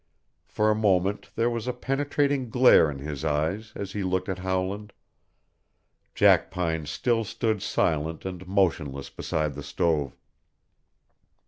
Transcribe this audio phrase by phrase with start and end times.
[0.47, 4.39] For a moment there was a penetrating glare in his eyes as he looked at
[4.39, 4.93] Howland.
[6.15, 10.17] Jackpine still stood silent and motionless beside the stove.